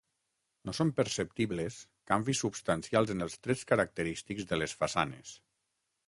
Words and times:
No 0.67 0.73
són 0.75 0.91
perceptibles 0.99 1.75
canvis 2.11 2.41
substancials 2.45 3.13
en 3.15 3.21
els 3.25 3.35
trets 3.47 3.61
característics 3.73 4.47
de 4.53 4.59
les 4.63 4.73
façanes. 4.81 5.35